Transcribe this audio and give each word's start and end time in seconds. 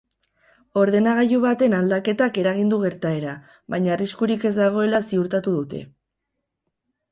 Ordenagailu 0.83 1.41
baten 1.43 1.75
aldaketak 1.79 2.39
eragin 2.45 2.73
du 2.73 2.81
gertaera, 2.85 3.37
baina 3.75 3.93
arriskurik 3.99 4.49
ez 4.53 4.55
dagoela 4.59 5.05
ziurtatu 5.13 5.57
dute. 5.61 5.87